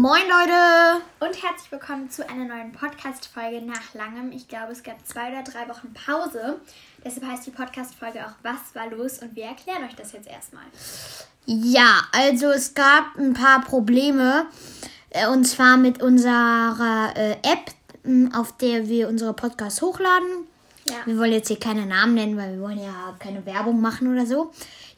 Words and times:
Moin 0.00 0.22
Leute! 0.22 1.02
Und 1.20 1.42
herzlich 1.42 1.70
willkommen 1.70 2.08
zu 2.08 2.26
einer 2.26 2.46
neuen 2.46 2.72
Podcast-Folge 2.72 3.60
nach 3.60 3.92
langem. 3.92 4.32
Ich 4.32 4.48
glaube, 4.48 4.72
es 4.72 4.82
gab 4.82 5.06
zwei 5.06 5.28
oder 5.28 5.42
drei 5.42 5.68
Wochen 5.68 5.92
Pause. 5.92 6.58
Deshalb 7.04 7.26
heißt 7.26 7.46
die 7.46 7.50
Podcast-Folge 7.50 8.20
auch 8.20 8.32
Was 8.42 8.74
war 8.74 8.88
los? 8.88 9.18
Und 9.18 9.36
wir 9.36 9.44
erklären 9.44 9.84
euch 9.84 9.94
das 9.94 10.12
jetzt 10.12 10.26
erstmal. 10.26 10.64
Ja, 11.44 12.00
also 12.12 12.46
es 12.46 12.72
gab 12.72 13.14
ein 13.18 13.34
paar 13.34 13.60
Probleme. 13.60 14.46
äh, 15.10 15.26
Und 15.28 15.44
zwar 15.44 15.76
mit 15.76 16.00
unserer 16.02 17.12
äh, 17.14 17.32
App, 17.42 17.70
m, 18.02 18.32
auf 18.34 18.56
der 18.56 18.88
wir 18.88 19.06
unsere 19.06 19.34
Podcasts 19.34 19.82
hochladen. 19.82 20.46
Ja. 20.88 20.96
Wir 21.04 21.18
wollen 21.18 21.32
jetzt 21.32 21.48
hier 21.48 21.60
keine 21.60 21.84
Namen 21.84 22.14
nennen, 22.14 22.38
weil 22.38 22.54
wir 22.54 22.62
wollen 22.62 22.82
ja 22.82 23.14
keine 23.18 23.44
Werbung 23.44 23.82
machen 23.82 24.10
oder 24.10 24.24
so. 24.24 24.50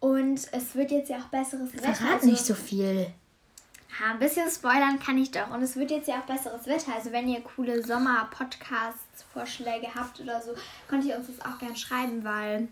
Und 0.00 0.40
es 0.52 0.74
wird 0.74 0.90
jetzt 0.90 1.10
ja 1.10 1.18
auch 1.18 1.28
besseres 1.28 1.74
Wetter. 1.74 1.94
Verrat 1.94 2.14
also- 2.14 2.30
nicht 2.30 2.44
so 2.44 2.54
viel. 2.54 3.12
Ja, 4.00 4.10
ein 4.12 4.18
bisschen 4.18 4.50
spoilern 4.50 4.98
kann 4.98 5.16
ich 5.16 5.30
doch. 5.30 5.50
Und 5.50 5.62
es 5.62 5.76
wird 5.76 5.90
jetzt 5.90 6.08
ja 6.08 6.16
auch 6.16 6.26
besseres 6.26 6.66
Wetter. 6.66 6.92
Also 6.94 7.12
wenn 7.12 7.28
ihr 7.28 7.40
coole 7.40 7.82
Sommer-Podcasts-Vorschläge 7.82 9.86
habt 9.94 10.20
oder 10.20 10.42
so, 10.42 10.50
könnt 10.88 11.04
ihr 11.04 11.16
uns 11.16 11.28
das 11.28 11.40
auch 11.50 11.58
gerne 11.58 11.76
schreiben, 11.76 12.22
weil 12.24 12.68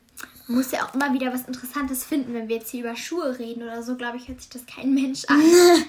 man 0.49 0.59
muss 0.59 0.71
ja 0.73 0.85
auch 0.85 0.95
immer 0.95 1.13
wieder 1.15 1.33
was 1.33 1.43
Interessantes 1.47 2.05
finden. 2.05 2.35
Wenn 2.35 2.49
wir 2.49 2.57
jetzt 2.57 2.71
hier 2.71 2.81
über 2.85 2.97
Schuhe 2.97 3.39
reden 3.39 3.63
oder 3.63 3.83
so, 3.83 3.97
glaube 3.97 4.19
ich, 4.19 4.29
hört 4.29 4.41
sich 4.41 4.51
das 4.51 4.67
kein 4.67 4.93
Mensch 4.93 5.25
an. 5.27 5.41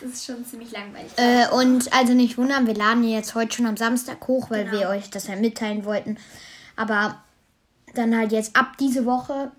das 0.00 0.10
ist 0.12 0.24
schon 0.26 0.44
ziemlich 0.46 0.70
langweilig. 0.72 1.10
Äh, 1.16 1.48
und 1.50 1.92
also 1.92 2.14
nicht 2.14 2.38
wundern, 2.38 2.66
wir 2.66 2.74
laden 2.74 3.04
jetzt 3.04 3.34
heute 3.34 3.56
schon 3.56 3.66
am 3.66 3.76
Samstag 3.76 4.26
hoch, 4.26 4.50
weil 4.50 4.64
Genau. 4.64 4.78
wir 4.78 4.88
euch 4.88 5.10
das 5.10 5.26
ja 5.26 5.36
mitteilen 5.36 5.84
wollten. 5.84 6.16
Aber 6.76 7.22
dann 7.94 8.16
halt 8.16 8.32
jetzt 8.32 8.54
ab 8.56 8.76
diese 8.78 9.04
Woche 9.06 9.50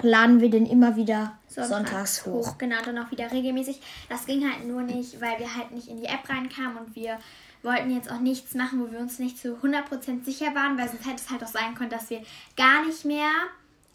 laden 0.00 0.40
wir 0.40 0.50
den 0.50 0.66
immer 0.66 0.96
wieder 0.96 1.38
sonntags, 1.48 2.24
hoch. 2.24 2.56
Genau, 2.58 2.76
dann 2.84 2.98
auch 2.98 3.10
wieder 3.10 3.30
regelmäßig. 3.30 3.80
Das 4.08 4.26
ging 4.26 4.50
halt 4.50 4.66
nur 4.66 4.82
nicht, 4.82 5.20
weil 5.20 5.38
wir 5.38 5.54
halt 5.54 5.72
nicht 5.72 5.88
in 5.88 6.00
die 6.00 6.06
App 6.06 6.28
reinkamen 6.28 6.78
und 6.78 6.96
wir 6.96 7.18
wollten 7.62 7.94
jetzt 7.94 8.10
auch 8.10 8.20
nichts 8.20 8.54
machen, 8.54 8.80
wo 8.80 8.90
wir 8.90 8.98
uns 8.98 9.18
nicht 9.18 9.38
zu 9.38 9.56
100% 9.56 10.24
sicher 10.24 10.54
waren, 10.54 10.78
weil 10.78 10.88
sonst 10.88 11.06
hätte 11.06 11.16
es 11.16 11.30
halt 11.30 11.44
auch 11.44 11.48
sein 11.48 11.74
können, 11.74 11.90
dass 11.90 12.10
wir 12.10 12.22
gar 12.56 12.84
nicht 12.84 13.04
mehr 13.04 13.30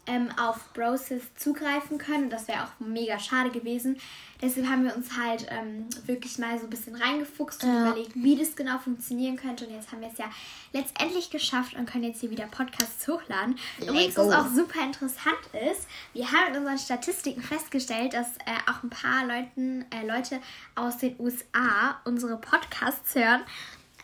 ähm, 0.06 0.28
auf 0.40 0.72
Browsers 0.72 1.22
zugreifen 1.36 1.98
können 1.98 2.24
und 2.24 2.30
das 2.30 2.48
wäre 2.48 2.64
auch 2.64 2.80
mega 2.80 3.18
schade 3.18 3.50
gewesen. 3.50 3.98
Deshalb 4.40 4.66
haben 4.68 4.84
wir 4.84 4.94
uns 4.94 5.16
halt 5.16 5.46
ähm, 5.50 5.86
wirklich 6.06 6.38
mal 6.38 6.56
so 6.58 6.64
ein 6.66 6.70
bisschen 6.70 6.94
reingefuchst 6.94 7.64
und 7.64 7.74
Ja. 7.74 7.86
überlegt, 7.88 8.12
wie 8.14 8.36
das 8.36 8.54
genau 8.54 8.78
funktionieren 8.78 9.36
könnte. 9.36 9.66
Und 9.66 9.74
jetzt 9.74 9.90
haben 9.90 10.00
wir 10.00 10.08
es 10.12 10.18
ja 10.18 10.30
letztendlich 10.72 11.30
geschafft 11.30 11.74
und 11.74 11.86
können 11.90 12.04
jetzt 12.04 12.20
hier 12.20 12.30
wieder 12.30 12.46
Podcasts 12.46 13.06
hochladen. 13.08 13.58
Übrigens, 13.80 14.16
Lego. 14.16 14.28
was 14.28 14.34
auch 14.34 14.48
super 14.54 14.80
interessant 14.84 15.38
ist, 15.72 15.88
wir 16.12 16.30
haben 16.30 16.54
in 16.54 16.60
unseren 16.60 16.78
Statistiken 16.78 17.42
festgestellt, 17.42 18.14
dass 18.14 18.28
äh, 18.46 18.70
auch 18.70 18.82
ein 18.84 18.90
paar 18.90 19.26
Leuten, 19.26 19.84
äh, 19.90 20.06
Leute 20.06 20.40
aus 20.76 20.98
den 20.98 21.18
USA 21.18 22.00
unsere 22.04 22.36
Podcasts 22.36 23.14
hören. 23.16 23.42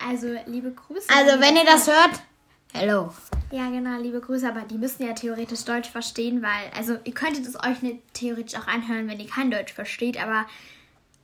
Also 0.04 0.34
liebe 0.46 0.72
Grüße. 0.72 1.06
Also 1.16 1.40
wenn 1.40 1.56
ihr 1.56 1.64
das 1.64 1.86
hört, 1.86 2.20
hello. 2.74 3.12
Ja, 3.50 3.70
genau, 3.70 4.00
liebe 4.00 4.20
Grüße, 4.20 4.48
aber 4.48 4.62
die 4.62 4.78
müssen 4.78 5.06
ja 5.06 5.12
theoretisch 5.12 5.64
Deutsch 5.64 5.88
verstehen, 5.88 6.42
weil, 6.42 6.70
also 6.76 6.96
ihr 7.04 7.14
könntet 7.14 7.46
es 7.46 7.54
euch 7.56 7.82
nicht 7.82 7.98
theoretisch 8.14 8.58
auch 8.58 8.66
anhören, 8.66 9.08
wenn 9.08 9.20
ihr 9.20 9.28
kein 9.28 9.50
Deutsch 9.50 9.72
versteht, 9.72 10.20
aber 10.20 10.44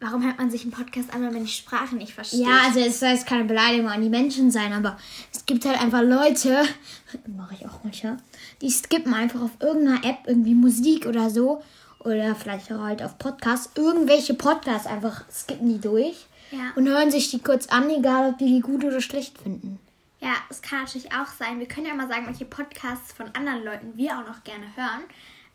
warum 0.01 0.25
hört 0.25 0.39
man 0.39 0.51
sich 0.51 0.63
einen 0.63 0.71
Podcast 0.71 1.13
an, 1.13 1.23
wenn 1.23 1.33
man 1.33 1.45
die 1.45 1.51
Sprache 1.51 1.97
nicht 1.97 2.15
versteht? 2.15 2.41
Ja, 2.41 2.61
also 2.67 2.79
es 2.81 3.01
soll 3.01 3.11
jetzt 3.11 3.27
keine 3.27 3.45
Beleidigung 3.45 3.89
an 3.89 4.01
die 4.01 4.09
Menschen 4.09 4.51
sein, 4.51 4.73
aber 4.73 4.97
es 5.33 5.45
gibt 5.45 5.65
halt 5.65 5.81
einfach 5.81 6.03
Leute, 6.03 6.63
mache 7.37 7.55
ich 7.55 7.67
auch 7.67 7.83
manchmal, 7.83 8.19
die 8.63 8.71
skippen 8.71 9.13
einfach 9.13 9.43
auf 9.43 9.51
irgendeiner 9.61 10.05
App 10.09 10.19
irgendwie 10.27 10.55
Musik 10.55 11.07
oder 11.07 11.31
so 11.31 11.63
oder 11.99 12.35
vielleicht 12.35 12.73
auch 12.73 12.81
halt 12.81 13.03
auf 13.03 13.19
Podcasts, 13.19 13.71
irgendwelche 13.75 14.35
Podcasts 14.35 14.87
einfach 14.87 15.25
skippen 15.31 15.69
die 15.69 15.81
durch 15.81 16.27
Ja. 16.53 16.71
und 16.77 16.89
hören 16.89 17.11
sich 17.11 17.31
die 17.31 17.41
kurz 17.41 17.67
an, 17.67 17.91
egal 17.91 18.31
ob 18.31 18.39
die 18.39 18.47
die 18.47 18.61
gut 18.61 18.85
oder 18.85 19.01
schlecht 19.01 19.37
finden. 19.39 19.81
Ja, 20.21 20.35
es 20.49 20.61
kann 20.63 20.83
natürlich 20.85 21.13
auch 21.13 21.27
sein. 21.27 21.59
Wir 21.59 21.69
können 21.69 21.87
ja 21.87 21.95
mal 21.95 22.09
sagen, 22.09 22.27
welche 22.27 22.45
Podcasts 22.45 23.13
von 23.13 23.35
anderen 23.35 23.65
Leuten 23.65 23.97
wir 23.97 24.19
auch 24.19 24.27
noch 24.27 24.45
gerne 24.45 24.67
hören. 24.77 25.05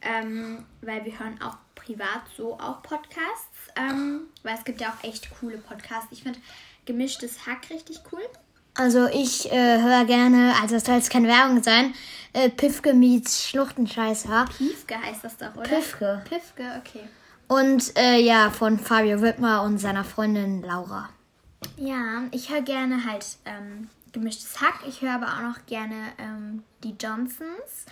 Ähm, 0.02 0.66
weil 0.81 1.06
wir 1.06 1.18
hören 1.18 1.40
auch 1.42 1.58
privat 1.76 2.22
so 2.36 2.59
auch 2.59 2.81
Podcasts. 2.84 3.72
Ähm, 3.76 4.28
weil 4.44 4.56
es 4.56 4.64
gibt 4.64 4.81
ja 4.81 4.90
auch 4.90 5.03
echt 5.03 5.30
coole 5.40 5.58
Podcasts. 5.58 6.08
Ich 6.12 6.24
finde 6.24 6.40
gemischtes 6.86 7.46
Hack 7.46 7.70
richtig 7.70 8.02
cool. 8.12 8.22
Also 8.78 9.08
ich 9.08 9.52
äh, 9.52 9.81
höre 9.81 10.03
gerne, 10.03 10.53
also 10.62 10.76
es 10.76 10.84
soll 10.84 10.96
jetzt 10.96 11.09
keine 11.09 11.30
Werbung 11.30 11.64
sein, 11.64 11.94
äh, 12.34 12.50
Pifke 12.50 12.94
meets 12.94 13.47
Schluchtenscheißer. 13.47 14.47
Piefke 14.58 15.02
heißt 15.02 15.24
das 15.24 15.38
doch, 15.38 15.56
oder? 15.56 15.64
Pifke. 15.64 16.22
Pifke, 16.28 16.82
okay. 16.82 17.08
Und 17.47 17.97
äh, 17.97 18.20
ja, 18.20 18.50
von 18.50 18.78
Fabio 18.78 19.22
Wittmer 19.22 19.64
und 19.64 19.78
seiner 19.78 20.03
Freundin 20.03 20.62
Laura. 20.62 21.09
Ja, 21.78 22.24
ich 22.32 22.50
höre 22.50 22.62
gerne 22.62 23.06
halt 23.06 23.26
ähm, 23.46 23.90
gemischtes 24.16 24.59
Hack. 24.62 24.80
Ich 24.88 25.02
höre 25.02 25.14
aber 25.14 25.28
auch 25.28 25.42
noch 25.42 25.66
gerne 25.68 25.96
ähm, 26.18 26.64
die 26.84 26.96
Johnsons 27.00 27.86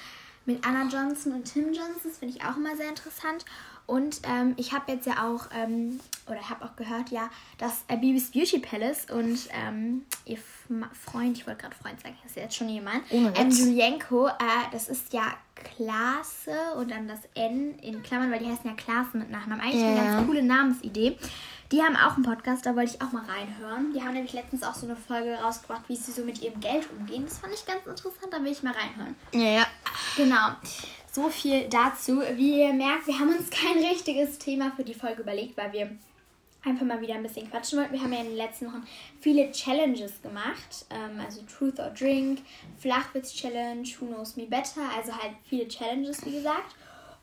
mit 0.45 0.65
Anna 0.67 0.89
Johnson 0.89 1.33
und 1.33 1.45
Tim 1.45 1.65
Johnson. 1.67 2.01
Das 2.03 2.17
finde 2.17 2.35
ich 2.37 2.43
auch 2.43 2.57
immer 2.57 2.75
sehr 2.75 2.89
interessant. 2.89 3.45
Und 3.85 4.21
ähm, 4.23 4.53
ich 4.57 4.71
habe 4.71 4.93
jetzt 4.93 5.05
ja 5.05 5.27
auch, 5.27 5.47
ähm, 5.53 5.99
oder 6.27 6.49
habe 6.49 6.63
auch 6.63 6.75
gehört, 6.77 7.09
ja, 7.09 7.29
dass 7.57 7.83
äh, 7.89 7.97
Bibis 7.97 8.31
Beauty 8.31 8.59
Palace 8.59 9.07
und 9.11 9.37
ähm, 9.51 10.05
ihr 10.25 10.37
F 10.37 10.43
Freund, 10.93 11.37
ich 11.37 11.45
wollte 11.45 11.63
gerade 11.63 11.75
Freund 11.75 11.99
sagen, 12.01 12.15
das 12.23 12.31
ist 12.31 12.37
jetzt 12.37 12.55
schon 12.55 12.69
jemand, 12.69 13.03
Ohne 13.11 13.29
Witz. 13.37 13.37
ähm, 13.59 13.75
äh, 14.27 14.31
das 14.71 14.87
ist 14.87 15.11
ja 15.11 15.23
Klasse 15.55 16.55
und 16.77 16.91
dann 16.91 17.07
das 17.07 17.19
N 17.35 17.77
in 17.79 18.01
Klammern, 18.03 18.31
weil 18.31 18.39
die 18.39 18.47
heißen 18.47 18.65
ja 18.65 18.73
Klassen 18.75 19.19
mit 19.19 19.29
Nachnamen. 19.29 19.59
Eigentlich 19.61 19.83
eine 19.83 19.95
Ja. 19.97 20.03
ganz 20.15 20.27
coole 20.27 20.41
Namensidee. 20.43 21.17
Die 21.73 21.81
haben 21.81 21.95
auch 21.95 22.13
einen 22.13 22.23
Podcast, 22.23 22.67
da 22.67 22.75
wollte 22.75 22.91
ich 22.93 23.01
auch 23.01 23.11
mal 23.13 23.23
reinhören. 23.25 23.93
Die 23.93 24.03
haben 24.03 24.13
nämlich 24.13 24.33
letztens 24.33 24.61
auch 24.61 24.75
so 24.75 24.85
eine 24.85 24.95
Folge 24.95 25.33
rausgebracht, 25.33 25.81
wie 25.87 25.95
sie 25.95 26.11
so 26.11 26.23
mit 26.23 26.39
ihrem 26.39 26.59
Geld 26.59 26.87
umgehen. 26.91 27.25
Das 27.25 27.39
fand 27.39 27.51
ich 27.51 27.65
ganz 27.65 27.83
interessant, 27.87 28.31
da 28.31 28.43
will 28.43 28.51
ich 28.51 28.61
mal 28.61 28.75
reinhören. 28.75 29.15
Ja, 29.33 29.61
ja. 29.61 29.67
Genau. 30.15 30.49
So 31.11 31.29
viel 31.29 31.67
dazu. 31.69 32.21
Wie 32.35 32.61
ihr 32.61 32.73
merkt, 32.73 33.07
wir 33.07 33.17
haben 33.17 33.35
uns 33.35 33.49
kein 33.49 33.83
richtiges 33.83 34.37
Thema 34.37 34.71
für 34.75 34.83
die 34.83 34.93
Folge 34.93 35.23
überlegt, 35.23 35.57
weil 35.57 35.73
wir 35.73 35.97
einfach 36.63 36.85
mal 36.85 37.01
wieder 37.01 37.15
ein 37.15 37.23
bisschen 37.23 37.49
quatschen 37.49 37.79
wollten. 37.79 37.93
Wir 37.93 38.03
haben 38.03 38.13
ja 38.13 38.19
in 38.19 38.27
den 38.27 38.37
letzten 38.37 38.67
Wochen 38.67 38.85
viele 39.19 39.51
Challenges 39.51 40.21
gemacht. 40.21 40.85
Ähm, 40.91 41.19
also 41.25 41.41
Truth 41.41 41.79
or 41.79 41.89
Drink, 41.89 42.41
Flachwitz-Challenge, 42.77 43.87
Who 43.99 44.05
Knows 44.05 44.35
Me 44.35 44.45
Better. 44.45 44.91
Also 44.95 45.11
halt 45.11 45.33
viele 45.49 45.67
Challenges, 45.67 46.23
wie 46.23 46.33
gesagt. 46.33 46.75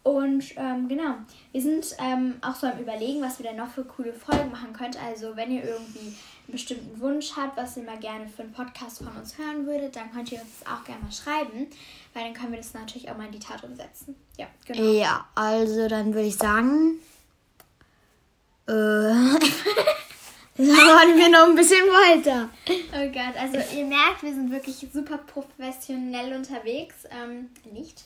Und 0.03 0.45
ähm, 0.57 0.89
genau, 0.89 1.17
wir 1.53 1.61
sind 1.61 1.95
ähm, 1.99 2.37
auch 2.41 2.55
so 2.55 2.67
am 2.67 2.79
Überlegen, 2.79 3.21
was 3.21 3.39
wir 3.39 3.47
denn 3.47 3.57
noch 3.57 3.69
für 3.69 3.85
coole 3.85 4.15
Folgen 4.15 4.51
machen 4.51 4.73
könnt. 4.73 4.97
Also 5.03 5.37
wenn 5.37 5.51
ihr 5.51 5.63
irgendwie 5.63 5.99
einen 5.99 6.53
bestimmten 6.53 6.99
Wunsch 7.01 7.33
habt, 7.37 7.57
was 7.59 7.77
ihr 7.77 7.83
mal 7.83 7.99
gerne 7.99 8.27
für 8.27 8.43
einen 8.43 8.53
Podcast 8.53 9.03
von 9.03 9.09
uns 9.09 9.37
hören 9.37 9.67
würdet, 9.67 9.95
dann 9.97 10.11
könnt 10.11 10.33
ihr 10.33 10.41
uns 10.41 10.61
das 10.61 10.73
auch 10.73 10.85
gerne 10.85 11.03
mal 11.03 11.13
schreiben, 11.13 11.67
weil 12.15 12.25
dann 12.25 12.35
können 12.35 12.53
wir 12.53 12.59
das 12.59 12.73
natürlich 12.73 13.11
auch 13.11 13.17
mal 13.19 13.27
in 13.27 13.33
die 13.33 13.41
Tat 13.41 13.63
umsetzen. 13.63 14.17
Ja, 14.39 14.47
genau. 14.67 14.91
Ja, 14.91 15.27
also 15.35 15.87
dann 15.87 16.15
würde 16.15 16.29
ich 16.29 16.37
sagen, 16.37 16.99
äh, 18.67 18.73
machen 20.59 21.17
wir 21.17 21.29
noch 21.31 21.49
ein 21.49 21.55
bisschen 21.55 21.79
weiter. 21.87 22.49
Oh 22.69 23.09
Gott, 23.13 23.37
also 23.39 23.57
ihr 23.77 23.85
merkt, 23.87 24.23
wir 24.23 24.35
sind 24.35 24.51
wirklich 24.51 24.77
super 24.93 25.19
professionell 25.19 26.35
unterwegs. 26.35 26.97
Ähm, 27.11 27.49
nicht. 27.73 28.03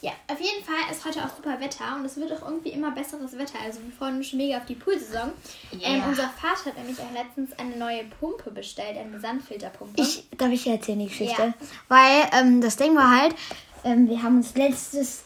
Ja, 0.00 0.12
auf 0.28 0.40
jeden 0.40 0.64
Fall 0.64 0.76
ist 0.90 1.04
heute 1.04 1.20
auch 1.24 1.36
super 1.36 1.60
Wetter 1.60 1.96
und 1.96 2.04
es 2.06 2.16
wird 2.16 2.32
auch 2.32 2.48
irgendwie 2.48 2.70
immer 2.70 2.90
besseres 2.92 3.36
Wetter. 3.36 3.58
Also 3.64 3.80
wir 3.84 3.92
freuen 3.92 4.16
uns 4.16 4.28
schon 4.28 4.38
mega 4.38 4.56
auf 4.58 4.64
die 4.66 4.74
Poolsaison. 4.76 5.32
Ähm, 5.72 5.98
Ja. 5.98 6.06
unser 6.08 6.28
Vater 6.30 6.66
hat 6.70 6.78
nämlich 6.78 6.98
auch 7.00 7.12
letztens 7.12 7.50
eine 7.58 7.76
neue 7.76 8.04
Pumpe 8.18 8.50
bestellt, 8.50 8.96
eine 8.96 9.20
Sandfilterpumpe. 9.20 10.00
Ich, 10.00 10.24
darf 10.38 10.50
ich 10.50 10.66
erzählen 10.66 11.00
die 11.00 11.08
Geschichte? 11.08 11.42
Ja. 11.42 11.54
Weil 11.88 12.28
ähm, 12.40 12.60
das 12.62 12.76
Ding 12.76 12.96
war 12.96 13.10
halt, 13.20 13.34
ähm, 13.84 14.08
wir 14.08 14.22
haben 14.22 14.38
uns 14.38 14.54
letztes 14.54 15.24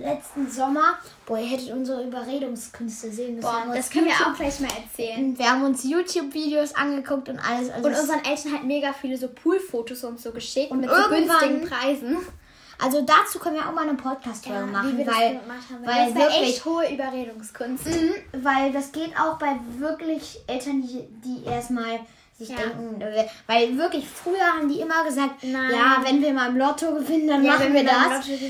letzten 0.00 0.50
Sommer, 0.50 0.98
boah, 1.26 1.38
ihr 1.38 1.46
hättet 1.46 1.70
unsere 1.72 2.02
Überredungskünste 2.04 3.10
sehen 3.10 3.36
müssen. 3.36 3.46
Boah, 3.46 3.74
das 3.74 3.90
können 3.90 4.06
wir 4.06 4.12
auch 4.12 4.34
gleich 4.36 4.60
mal 4.60 4.68
erzählen. 4.70 5.36
Wir 5.38 5.50
haben 5.50 5.64
uns 5.64 5.84
YouTube-Videos 5.84 6.74
angeguckt 6.74 7.28
und 7.28 7.38
alles. 7.38 7.70
Also 7.70 7.88
Und 7.88 7.94
unseren 7.94 8.24
Eltern 8.24 8.52
halt 8.52 8.64
mega 8.64 8.92
viele 8.92 9.16
so 9.16 9.28
Poolfotos 9.28 10.04
und 10.04 10.20
so 10.20 10.30
geschickt 10.32 10.70
Und 10.70 10.80
mit 10.80 10.90
so 10.90 11.08
günstigen 11.08 11.68
Preisen. 11.68 12.18
also 12.82 13.02
dazu 13.02 13.38
können 13.38 13.56
wir 13.56 13.68
auch 13.68 13.72
mal 13.72 13.88
eine 13.88 13.94
Podcast-Folge 13.94 14.66
machen, 14.66 14.92
wie 14.92 14.98
wir 14.98 15.06
weil, 15.06 15.40
haben. 15.40 15.86
weil 15.86 16.06
das 16.12 16.14
wirklich, 16.14 16.48
echt 16.56 16.64
hohe 16.64 16.92
Überredungskunst. 16.92 17.86
Mhm, 17.86 18.14
weil 18.42 18.72
das 18.72 18.92
geht 18.92 19.18
auch 19.18 19.38
bei 19.38 19.56
wirklich 19.78 20.40
Eltern, 20.46 20.82
die, 20.82 21.06
die 21.24 21.44
erstmal 21.44 22.00
sich 22.36 22.48
Ja. 22.48 22.56
denken, 22.56 23.00
äh, 23.00 23.26
weil 23.46 23.78
wirklich 23.78 24.08
früher 24.08 24.40
haben 24.40 24.68
die 24.68 24.80
immer 24.80 25.04
gesagt, 25.04 25.42
Nein. 25.44 25.70
ja, 25.70 25.98
wenn 26.04 26.20
wir 26.20 26.32
mal 26.32 26.48
im 26.48 26.56
Lotto 26.56 26.92
gewinnen, 26.94 27.28
dann 27.28 27.44
Ja, 27.44 27.52
machen 27.52 27.72
wir 27.72 27.84
wir 27.84 27.90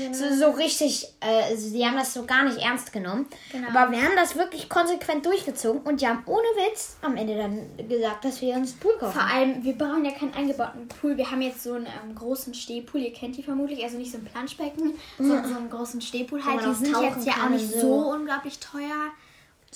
das. 0.09 0.19
So, 0.19 0.35
so 0.35 0.51
richtig, 0.57 1.07
äh, 1.19 1.51
also 1.51 1.71
die 1.71 1.85
haben 1.85 1.95
das 1.95 2.13
so 2.13 2.25
gar 2.25 2.43
nicht 2.43 2.57
ernst 2.57 2.91
genommen. 2.91 3.27
Genau. 3.51 3.67
Aber 3.69 3.91
wir 3.91 4.01
haben 4.01 4.15
das 4.15 4.35
wirklich 4.35 4.69
konsequent 4.69 5.25
durchgezogen 5.25 5.81
und 5.81 6.01
die 6.01 6.07
haben 6.07 6.23
ohne 6.25 6.47
Witz 6.55 6.97
am 7.03 7.15
Ende 7.15 7.37
dann 7.37 7.87
gesagt, 7.87 8.25
dass 8.25 8.41
wir 8.41 8.55
uns 8.55 8.71
einen 8.71 8.79
Pool 8.79 8.97
kaufen. 8.97 9.13
Vor 9.13 9.23
allem, 9.29 9.63
wir 9.63 9.77
brauchen 9.77 10.03
ja 10.03 10.11
keinen 10.11 10.33
eingebauten 10.33 10.87
Pool. 10.87 11.15
Wir 11.15 11.29
haben 11.29 11.41
jetzt 11.43 11.61
so 11.63 11.73
einen 11.73 11.85
ähm, 11.85 12.15
großen 12.15 12.53
Stehpool. 12.55 13.01
Ihr 13.01 13.13
kennt 13.13 13.37
die 13.37 13.43
vermutlich. 13.43 13.83
Also 13.83 13.97
nicht 13.97 14.11
so 14.11 14.17
ein 14.17 14.25
Planschbecken, 14.25 14.93
sondern 15.19 15.47
so 15.47 15.55
einen 15.57 15.69
großen 15.69 16.01
Stehpool 16.01 16.43
halt. 16.43 16.59
Die 16.65 16.73
sind 16.85 17.01
jetzt 17.01 17.25
ja 17.27 17.33
auch 17.45 17.49
nicht 17.49 17.71
so 17.71 17.81
so. 17.81 17.93
unglaublich 18.13 18.57
teuer. 18.59 19.11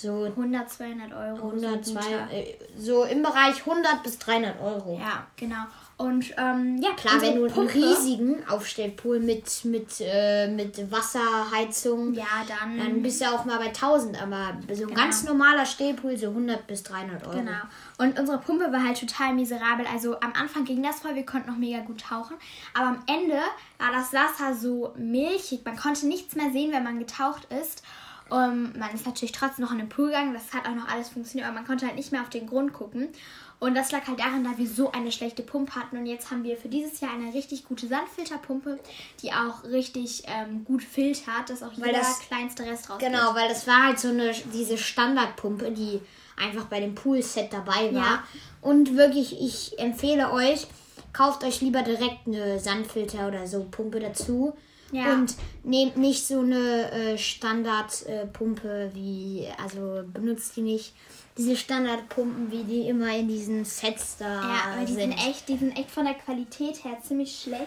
So 0.01 0.23
100, 0.23 0.69
200 0.69 1.11
Euro. 1.11 1.47
100, 1.49 1.83
so, 1.85 1.93
200, 1.93 2.29
guter. 2.29 2.33
äh, 2.33 2.57
so 2.77 3.03
im 3.03 3.21
Bereich 3.21 3.59
100 3.65 4.01
bis 4.03 4.17
300 4.19 4.61
Euro. 4.61 4.97
Ja, 4.97 5.27
genau. 5.35 5.63
Und 5.97 6.33
ähm, 6.37 6.77
ja, 6.81 6.91
Klar, 6.95 7.15
unsere 7.15 7.33
wenn 7.33 7.39
du 7.41 7.45
einen 7.47 7.53
Pumpe- 7.67 7.73
riesigen 7.73 8.47
Aufstellpool 8.47 9.19
mit, 9.19 9.65
mit, 9.65 9.89
äh, 9.99 10.47
mit 10.47 10.89
Wasserheizung, 10.89 12.13
Ja, 12.13 12.23
dann. 12.47 12.77
dann 12.77 13.01
bist 13.01 13.19
du 13.19 13.25
auch 13.25 13.43
mal 13.43 13.57
bei 13.57 13.67
1000. 13.67 14.21
Aber 14.21 14.53
so 14.73 14.87
ein 14.87 14.93
ganz 14.93 15.23
normaler 15.25 15.65
Stehpool, 15.65 16.15
so 16.17 16.27
100 16.27 16.65
bis 16.67 16.83
300 16.83 17.25
Euro. 17.27 17.37
Genau. 17.39 17.51
Und 17.97 18.17
unsere 18.17 18.37
Pumpe 18.37 18.71
war 18.71 18.81
halt 18.83 18.97
total 18.99 19.33
miserabel. 19.33 19.85
Also 19.91 20.17
am 20.21 20.31
Anfang 20.33 20.63
ging 20.63 20.81
das 20.81 21.01
voll, 21.01 21.15
wir 21.15 21.25
konnten 21.25 21.49
noch 21.51 21.57
mega 21.57 21.79
gut 21.79 21.99
tauchen. 22.01 22.37
Aber 22.73 22.87
am 22.87 23.03
Ende 23.07 23.35
war 23.77 23.91
das 23.91 24.13
Wasser 24.13 24.55
so 24.55 24.93
milchig. 24.97 25.65
Man 25.65 25.75
konnte 25.75 26.07
nichts 26.07 26.35
mehr 26.35 26.51
sehen, 26.51 26.71
wenn 26.71 26.83
man 26.85 26.99
getaucht 26.99 27.45
ist. 27.61 27.83
Um, 28.31 28.77
man 28.77 28.93
ist 28.93 29.05
natürlich 29.05 29.31
trotzdem 29.31 29.65
noch 29.65 29.71
in 29.71 29.79
den 29.79 29.89
Pool 29.89 30.07
gegangen. 30.07 30.33
Das 30.33 30.53
hat 30.53 30.67
auch 30.67 30.75
noch 30.75 30.87
alles 30.87 31.09
funktioniert, 31.09 31.47
aber 31.47 31.55
man 31.55 31.65
konnte 31.67 31.85
halt 31.85 31.95
nicht 31.95 32.11
mehr 32.11 32.21
auf 32.21 32.29
den 32.29 32.47
Grund 32.47 32.73
gucken. 32.73 33.09
Und 33.59 33.75
das 33.75 33.91
lag 33.91 34.07
halt 34.07 34.19
daran, 34.19 34.43
da 34.45 34.57
wir 34.57 34.67
so 34.67 34.91
eine 34.93 35.11
schlechte 35.11 35.43
Pumpe 35.43 35.75
hatten. 35.75 35.97
Und 35.97 36.05
jetzt 36.05 36.31
haben 36.31 36.43
wir 36.43 36.55
für 36.55 36.69
dieses 36.69 37.01
Jahr 37.01 37.11
eine 37.13 37.33
richtig 37.33 37.65
gute 37.65 37.87
Sandfilterpumpe, 37.87 38.79
die 39.21 39.33
auch 39.33 39.63
richtig 39.65 40.23
ähm, 40.27 40.63
gut 40.63 40.81
filtert, 40.81 41.49
dass 41.49 41.61
auch 41.61 41.71
Weil 41.77 41.87
jeder 41.87 41.99
das- 41.99 42.19
kleinste 42.19 42.63
Rest 42.63 42.89
rausgeht. 42.89 43.11
Genau, 43.11 43.35
weil 43.35 43.49
das 43.49 43.67
war 43.67 43.87
halt 43.87 43.99
so 43.99 44.09
eine, 44.09 44.31
diese 44.53 44.77
Standardpumpe, 44.77 45.71
die 45.71 45.99
einfach 46.37 46.65
bei 46.65 46.79
dem 46.79 46.95
Poolset 46.95 47.51
dabei 47.51 47.93
war. 47.93 48.01
Ja. 48.05 48.23
Und 48.61 48.95
wirklich, 48.95 49.41
ich 49.41 49.77
empfehle 49.77 50.31
euch, 50.31 50.67
kauft 51.11 51.43
euch 51.43 51.59
lieber 51.59 51.81
direkt 51.81 52.27
eine 52.27 52.59
Sandfilter 52.59 53.27
oder 53.27 53.45
so 53.45 53.65
Pumpe 53.69 53.99
dazu. 53.99 54.55
Ja. 54.91 55.13
Und 55.13 55.35
nehmt 55.63 55.97
nicht 55.97 56.25
so 56.25 56.39
eine 56.39 56.91
äh, 56.91 57.17
Standardpumpe 57.17 58.91
wie, 58.93 59.47
also 59.61 60.03
benutzt 60.11 60.55
die 60.55 60.61
nicht. 60.61 60.93
Diese 61.37 61.55
Standardpumpen, 61.55 62.51
wie 62.51 62.63
die 62.63 62.87
immer 62.89 63.15
in 63.15 63.27
diesen 63.27 63.63
Sets 63.65 64.17
da 64.17 64.25
Ja, 64.41 64.61
aber 64.73 64.85
die 64.85 64.93
sind. 64.93 65.13
sind 65.17 65.29
echt, 65.29 65.47
die 65.47 65.57
sind 65.57 65.77
echt 65.77 65.91
von 65.91 66.05
der 66.05 66.15
Qualität 66.15 66.83
her 66.83 66.97
ziemlich 67.01 67.39
schlecht, 67.41 67.63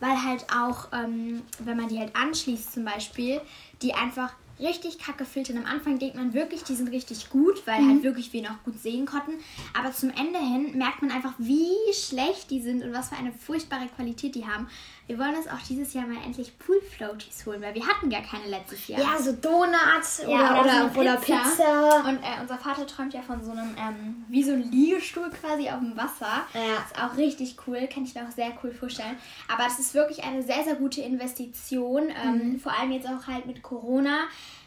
weil 0.00 0.20
halt 0.24 0.46
auch, 0.52 0.88
ähm, 0.92 1.42
wenn 1.60 1.76
man 1.76 1.88
die 1.88 1.98
halt 1.98 2.14
anschließt 2.16 2.72
zum 2.72 2.84
Beispiel, 2.84 3.40
die 3.82 3.94
einfach 3.94 4.32
richtig 4.60 5.00
kacke 5.00 5.24
filtern. 5.24 5.58
Am 5.58 5.66
Anfang 5.66 5.98
denkt 5.98 6.14
man 6.14 6.32
wirklich, 6.32 6.62
die 6.62 6.76
sind 6.76 6.88
richtig 6.92 7.28
gut, 7.28 7.66
weil 7.66 7.80
Mhm. 7.82 7.90
halt 7.90 8.02
wirklich 8.04 8.32
wir 8.32 8.42
noch 8.42 8.62
gut 8.64 8.80
sehen 8.80 9.04
konnten. 9.04 9.32
Aber 9.76 9.92
zum 9.92 10.10
Ende 10.10 10.38
hin 10.38 10.78
merkt 10.78 11.02
man 11.02 11.10
einfach, 11.10 11.32
wie 11.38 11.66
schlecht 11.92 12.50
die 12.50 12.60
sind 12.62 12.84
und 12.84 12.92
was 12.92 13.08
für 13.08 13.16
eine 13.16 13.32
furchtbare 13.32 13.86
Qualität 13.96 14.36
die 14.36 14.46
haben. 14.46 14.68
Wir 15.06 15.18
wollen 15.18 15.34
uns 15.36 15.46
auch 15.48 15.60
dieses 15.68 15.92
Jahr 15.92 16.06
mal 16.06 16.16
endlich 16.24 16.58
Pool 16.58 16.80
Floaties 16.80 17.44
holen, 17.44 17.60
weil 17.60 17.74
wir 17.74 17.86
hatten 17.86 18.08
gar 18.08 18.22
keine 18.22 18.46
letztes 18.48 18.88
Jahr. 18.88 19.00
ja, 19.00 19.18
so 19.20 19.32
Donuts 19.32 20.22
Ja, 20.26 20.60
oder, 20.60 20.60
oder 20.62 20.90
so 20.94 21.00
oder 21.00 21.16
Pizza. 21.16 21.38
Pizza. 21.42 22.04
Und 22.08 22.18
äh, 22.22 22.40
unser 22.40 22.56
Vater 22.56 22.86
träumt 22.86 23.12
ja 23.12 23.20
von 23.20 23.44
so 23.44 23.50
einem, 23.50 23.74
ähm, 23.78 24.24
wie 24.28 24.42
so 24.42 24.52
ein 24.52 24.70
Liegestuhl 24.70 25.28
quasi 25.30 25.68
auf 25.68 25.80
dem 25.80 25.94
Wasser. 25.96 26.46
Ja. 26.54 26.60
Ist 26.86 27.02
auch 27.02 27.16
richtig 27.18 27.56
cool, 27.66 27.86
kann 27.92 28.04
ich 28.04 28.14
mir 28.14 28.22
auch 28.26 28.30
sehr 28.30 28.52
cool 28.62 28.72
vorstellen. 28.72 29.16
Aber 29.52 29.66
es 29.66 29.78
ist 29.78 29.92
wirklich 29.92 30.24
eine 30.24 30.42
sehr, 30.42 30.64
sehr 30.64 30.76
gute 30.76 31.02
Investition. 31.02 32.04
Ähm, 32.08 32.34
Mhm. 32.52 32.60
Vor 32.60 32.72
allem 32.72 32.92
jetzt 32.92 33.06
auch 33.06 33.26
halt 33.26 33.46
mit 33.46 33.62
Corona. 33.62 34.24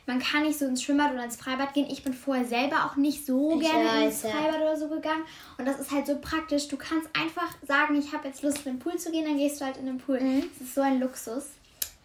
Man 0.08 0.20
kann 0.20 0.44
nicht 0.44 0.58
so 0.58 0.66
ins 0.66 0.82
Schwimmbad 0.82 1.12
oder 1.14 1.24
ins 1.26 1.36
Freibad 1.36 1.74
gehen. 1.74 1.86
Ich 1.92 2.02
bin 2.04 2.14
vorher 2.14 2.46
selber 2.46 2.86
auch 2.86 2.96
nicht 2.96 3.26
so 3.26 3.60
Ich 3.62 3.70
gerne 3.70 3.88
weiß, 3.90 4.06
ins 4.06 4.24
ja. 4.24 4.30
Freibad 4.32 4.62
oder 4.62 4.78
so 4.78 4.88
gegangen. 4.88 5.24
Und 5.58 5.68
das 5.68 5.80
ist 5.80 5.92
halt 5.92 6.08
so 6.08 6.18
praktisch. 6.20 6.68
Du 6.70 6.78
kannst 6.78 7.08
einfach 7.14 7.54
sagen, 7.68 7.96
ich 8.00 8.14
habe 8.14 8.28
jetzt 8.28 8.42
Lust 8.42 8.66
in 8.66 8.74
den 8.74 8.80
Pool 8.80 8.98
zu 8.98 9.12
gehen, 9.12 9.26
dann 9.26 9.38
gehst 9.38 9.62
du 9.62 9.66
halt 9.66 9.78
in 9.78 9.86
den 9.86 9.98
Pool. 10.00 10.20
Mhm. 10.20 10.44
Das 10.58 10.68
ist 10.68 10.76
so 10.76 10.82
ein 10.82 11.00
Luxus. 11.00 11.48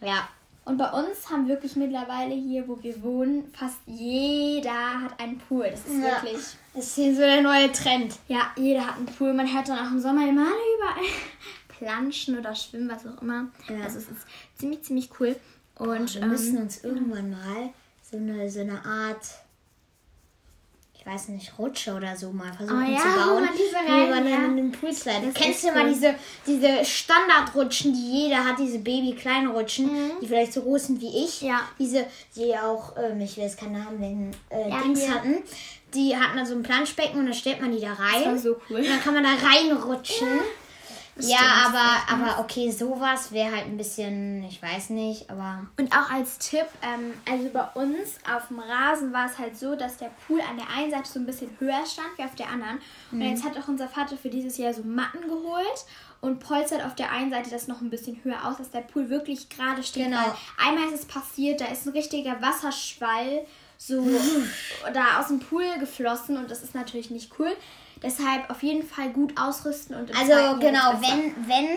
Ja. 0.01 0.27
Und 0.65 0.77
bei 0.77 0.89
uns 0.91 1.29
haben 1.29 1.47
wirklich 1.47 1.75
mittlerweile 1.75 2.33
hier, 2.35 2.67
wo 2.67 2.81
wir 2.81 3.01
wohnen, 3.03 3.51
fast 3.53 3.77
jeder 3.85 5.01
hat 5.01 5.19
einen 5.19 5.37
Pool. 5.37 5.67
Das 5.69 5.81
ist 5.85 5.93
Ja. 6.01 6.21
wirklich. 6.21 6.45
Das 6.73 6.85
ist 6.87 6.95
hier 6.95 7.13
so 7.13 7.21
der 7.21 7.41
neue 7.41 7.71
Trend. 7.71 8.15
Ja, 8.27 8.51
jeder 8.55 8.85
hat 8.87 8.97
einen 8.97 9.05
Pool. 9.07 9.33
Man 9.33 9.53
hört 9.53 9.67
dann 9.69 9.79
auch 9.79 9.91
im 9.91 9.99
Sommer 9.99 10.27
immer 10.27 10.45
alle 10.45 10.75
überall 10.77 11.09
planschen 11.69 12.37
oder 12.37 12.55
schwimmen, 12.55 12.89
was 12.89 13.05
auch 13.05 13.21
immer. 13.21 13.47
Ja. 13.69 13.83
Also 13.83 13.99
es 13.99 14.09
ist 14.09 14.25
ziemlich, 14.57 14.81
ziemlich 14.83 15.09
cool. 15.19 15.35
Und 15.77 16.15
Wir 16.15 16.25
müssen 16.25 16.57
ähm, 16.57 16.63
uns 16.63 16.83
irgendwann 16.83 17.31
mal 17.31 17.73
so 18.13 18.17
eine, 18.17 18.49
so 18.49 18.59
eine 18.61 18.83
Art, 18.85 19.25
ich 20.95 21.05
weiß 21.05 21.29
nicht, 21.29 21.57
Rutsche 21.57 21.93
oder 21.95 22.15
so 22.15 22.31
mal 22.31 22.53
versuchen 22.53 22.77
Oh 22.87 22.91
ja, 22.91 22.97
zu 22.99 23.07
bauen. 23.07 23.43
man 23.43 23.53
wie 23.53 24.09
man 24.09 24.27
ja. 24.27 24.45
in 24.45 24.55
den 24.55 24.71
Pool 24.71 24.93
sliden. 24.93 25.25
Das 25.25 25.33
Kennst 25.33 25.63
du 25.63 25.71
mal 25.71 25.83
cool. 25.85 25.89
diese, 25.93 26.15
diese 26.47 26.85
Standardrutschen, 26.85 27.91
die 27.93 28.23
jeder 28.23 28.45
hat, 28.45 28.59
diese 28.59 28.79
Baby-kleinen 28.79 29.47
Rutschen, 29.51 29.85
Mhm. 29.87 30.11
die 30.21 30.27
vielleicht 30.27 30.53
so 30.53 30.61
groß 30.61 30.87
sind 30.87 31.01
wie 31.01 31.25
ich. 31.25 31.41
Ja. 31.41 31.61
Diese, 31.79 32.05
die 32.35 32.55
auch, 32.55 32.93
ähm, 32.97 33.19
ich 33.21 33.35
will 33.35 33.43
jetzt 33.45 33.57
keinen 33.59 33.73
Namen 33.83 33.99
nennen, 33.99 34.35
äh, 34.49 34.69
Ja, 34.69 34.81
Dings 34.81 35.01
hier. 35.01 35.13
hatten. 35.13 35.43
Die 35.93 36.15
hatten 36.15 36.37
dann 36.37 36.45
so 36.45 36.53
ein 36.55 36.63
Planschbecken 36.63 37.19
und 37.19 37.25
dann 37.25 37.33
stellt 37.35 37.61
man 37.61 37.71
die 37.71 37.81
da 37.81 37.93
rein. 37.93 38.25
war 38.25 38.37
so 38.37 38.55
cool. 38.69 38.77
Und 38.77 38.87
dann 38.89 39.01
kann 39.01 39.13
man 39.13 39.23
da 39.23 39.29
reinrutschen. 39.31 40.27
Das 40.27 40.45
Ja, 41.15 41.67
aber, 41.67 42.11
aber 42.11 42.39
okay, 42.39 42.71
sowas 42.71 43.31
wäre 43.31 43.55
halt 43.55 43.65
ein 43.65 43.77
bisschen, 43.77 44.43
ich 44.45 44.61
weiß 44.61 44.89
nicht, 44.89 45.29
aber 45.29 45.67
Und 45.77 45.95
auch 45.95 46.09
als 46.11 46.39
Tipp, 46.39 46.65
ähm, 46.81 47.13
also 47.29 47.49
bei 47.49 47.65
uns 47.81 48.17
auf 48.33 48.47
dem 48.47 48.59
Rasen 48.59 49.13
war 49.13 49.27
es 49.27 49.37
halt 49.37 49.57
so, 49.57 49.75
dass 49.75 49.97
der 49.97 50.11
Pool 50.25 50.41
an 50.41 50.57
der 50.57 50.67
einen 50.75 50.89
Seite 50.89 51.07
so 51.07 51.19
ein 51.19 51.25
bisschen 51.25 51.55
höher 51.59 51.85
stand 51.85 52.07
wie 52.17 52.23
auf 52.23 52.35
der 52.35 52.49
anderen. 52.49 52.79
Und 53.11 53.19
Mhm. 53.19 53.25
jetzt 53.25 53.43
hat 53.43 53.57
auch 53.57 53.67
unser 53.67 53.87
Vater 53.87 54.17
für 54.17 54.29
dieses 54.29 54.57
Jahr 54.57 54.73
so 54.73 54.81
Matten 54.83 55.21
geholt 55.21 55.85
und 56.21 56.39
polstert 56.39 56.83
auf 56.83 56.95
der 56.95 57.11
einen 57.11 57.29
Seite 57.29 57.49
das 57.51 57.67
noch 57.67 57.81
ein 57.81 57.89
bisschen 57.91 58.19
höher 58.23 58.47
aus, 58.47 58.57
dass 58.57 58.71
der 58.71 58.79
Pool 58.81 59.09
wirklich 59.09 59.49
gerade 59.49 59.83
steht. 59.83 60.05
Genau. 60.05 60.35
Einmal 60.57 60.87
ist 60.87 61.01
es 61.01 61.05
passiert, 61.05 61.61
da 61.61 61.65
ist 61.65 61.85
ein 61.85 61.91
richtiger 61.93 62.41
Wasserschwall 62.41 63.45
so 63.87 64.05
da 64.93 65.19
aus 65.19 65.27
dem 65.27 65.39
Pool 65.39 65.65
geflossen 65.79 66.37
und 66.37 66.49
das 66.49 66.63
ist 66.63 66.73
natürlich 66.73 67.09
nicht 67.09 67.31
cool. 67.39 67.51
Deshalb 68.01 68.49
auf 68.49 68.63
jeden 68.63 68.83
Fall 68.87 69.09
gut 69.09 69.33
ausrüsten 69.39 69.95
und 69.95 70.09
im 70.09 70.17
Also 70.17 70.59
genau, 70.59 70.93
wenn, 71.01 71.35
wenn 71.47 71.67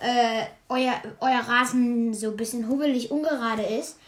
äh, 0.00 0.46
euer, 0.68 0.94
euer 1.20 1.40
Rasen 1.40 2.14
so 2.14 2.30
ein 2.30 2.36
bisschen 2.36 2.68
hubbelig 2.68 3.10
ungerade 3.10 3.62
ist, 3.62 3.98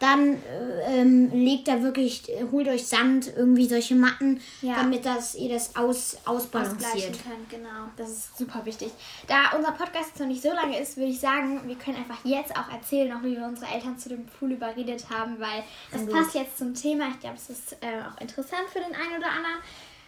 dann 0.00 0.34
äh, 0.34 1.00
ähm, 1.00 1.30
legt 1.32 1.68
da 1.68 1.80
wirklich, 1.82 2.28
äh, 2.28 2.44
holt 2.50 2.68
euch 2.68 2.86
Sand, 2.86 3.32
irgendwie 3.36 3.66
solche 3.66 3.94
Matten, 3.94 4.40
Ja. 4.60 4.74
damit 4.76 5.06
das, 5.06 5.34
ihr 5.34 5.48
das 5.48 5.76
aus, 5.76 6.16
ausbalanciert. 6.24 7.22
können. 7.22 7.46
Genau, 7.48 7.88
das 7.96 8.10
ist 8.10 8.36
super 8.38 8.64
wichtig. 8.64 8.90
Da 9.28 9.56
unser 9.56 9.72
Podcast 9.72 10.08
jetzt 10.10 10.20
noch 10.20 10.26
nicht 10.26 10.42
so 10.42 10.52
lange 10.52 10.78
ist, 10.78 10.96
würde 10.96 11.10
ich 11.10 11.20
sagen, 11.20 11.60
wir 11.66 11.76
können 11.76 11.96
einfach 11.96 12.18
jetzt 12.24 12.56
auch 12.56 12.70
erzählen, 12.72 13.12
auch 13.12 13.22
wie 13.22 13.36
wir 13.36 13.44
unsere 13.46 13.70
Eltern 13.72 13.96
zu 13.98 14.08
dem 14.10 14.26
Pool 14.26 14.52
überredet 14.52 15.06
haben, 15.10 15.38
weil 15.38 15.62
das 15.92 16.02
Gut. 16.02 16.10
passt 16.12 16.34
jetzt 16.34 16.58
zum 16.58 16.74
Thema. 16.74 17.08
Ich 17.10 17.20
glaube, 17.20 17.36
es 17.36 17.48
ist 17.50 17.72
äh, 17.74 17.86
auch 18.02 18.20
interessant 18.20 18.68
für 18.72 18.80
den 18.80 18.94
einen 18.94 19.16
oder 19.18 19.30
anderen. 19.30 19.56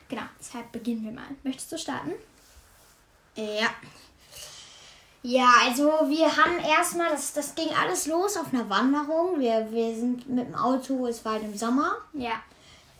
Genau, 0.08 0.22
deshalb 0.38 0.70
beginnen 0.72 1.04
wir 1.04 1.12
mal. 1.12 1.28
Möchtest 1.42 1.70
du 1.72 1.78
starten? 1.78 2.12
Ja. 3.36 3.70
Ja, 5.26 5.48
also 5.64 5.82
wir 6.08 6.36
haben 6.36 6.60
erstmal, 6.60 7.10
das, 7.10 7.32
das 7.32 7.56
ging 7.56 7.68
alles 7.74 8.06
los 8.06 8.36
auf 8.36 8.54
einer 8.54 8.70
Wanderung. 8.70 9.40
Wir, 9.40 9.66
wir 9.72 9.92
sind 9.92 10.28
mit 10.28 10.46
dem 10.46 10.54
Auto, 10.54 11.04
es 11.08 11.24
war 11.24 11.32
halt 11.32 11.42
im 11.42 11.56
Sommer. 11.56 11.96
Ja. 12.12 12.34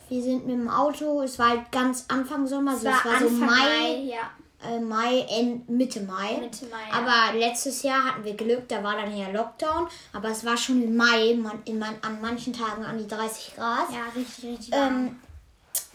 Wir 0.08 0.20
sind 0.20 0.44
mit 0.44 0.56
dem 0.56 0.68
Auto, 0.68 1.22
es 1.22 1.38
war 1.38 1.50
halt 1.50 1.70
ganz 1.70 2.06
Anfang 2.08 2.44
Sommer, 2.48 2.76
so, 2.76 2.86
war 2.86 2.98
es 2.98 3.04
war 3.04 3.20
so 3.20 3.26
Anfang 3.28 3.46
Mai, 3.46 4.10
ja. 4.10 4.68
äh, 4.68 4.80
Mai, 4.80 5.24
End, 5.28 5.68
Mitte 5.68 6.00
Mai. 6.00 6.38
Mitte 6.40 6.66
Mai, 6.66 6.90
ja. 6.90 6.98
Aber 6.98 7.38
letztes 7.38 7.84
Jahr 7.84 8.04
hatten 8.06 8.24
wir 8.24 8.34
Glück, 8.34 8.66
da 8.66 8.82
war 8.82 8.96
dann 8.96 9.16
ja 9.16 9.28
Lockdown. 9.30 9.86
Aber 10.12 10.30
es 10.30 10.44
war 10.44 10.56
schon 10.56 10.82
im 10.82 10.96
Mai, 10.96 11.36
man, 11.40 11.62
in 11.64 11.78
man, 11.78 11.94
an 12.02 12.20
manchen 12.20 12.52
Tagen 12.52 12.84
an 12.84 12.98
die 12.98 13.06
30 13.06 13.54
Grad. 13.54 13.86
Ja, 13.92 14.02
richtig, 14.16 14.50
richtig. 14.50 14.74
Ähm, 14.74 15.20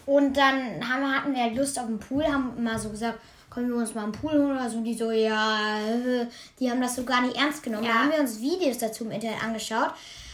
und 0.06 0.34
dann 0.34 0.88
haben, 0.88 1.14
hatten 1.14 1.34
wir 1.34 1.42
halt 1.42 1.56
Lust 1.56 1.78
auf 1.78 1.86
den 1.86 1.98
Pool, 1.98 2.24
haben 2.24 2.56
immer 2.56 2.78
so 2.78 2.88
gesagt, 2.88 3.18
können 3.52 3.68
wir 3.68 3.76
uns 3.76 3.94
mal 3.94 4.04
einen 4.04 4.12
Pool 4.12 4.32
holen 4.32 4.52
oder 4.56 4.70
so. 4.70 4.78
Und 4.78 4.84
die 4.84 4.94
so, 4.94 5.10
ja, 5.10 5.78
äh, 5.78 6.26
die 6.58 6.70
haben 6.70 6.80
das 6.80 6.96
so 6.96 7.04
gar 7.04 7.20
nicht 7.22 7.36
ernst 7.36 7.62
genommen. 7.62 7.84
Ja. 7.84 7.92
Da 7.92 7.98
haben 8.00 8.10
wir 8.12 8.18
uns 8.20 8.40
Videos 8.40 8.78
dazu 8.78 9.04
im 9.04 9.10
Internet 9.10 9.42
angeschaut. 9.44 9.92